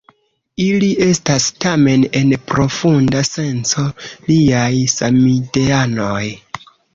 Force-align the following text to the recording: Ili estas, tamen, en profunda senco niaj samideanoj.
Ili 0.67 0.87
estas, 1.07 1.43
tamen, 1.65 2.05
en 2.19 2.31
profunda 2.53 3.21
senco 3.27 3.85
niaj 4.31 4.73
samideanoj. 4.95 6.25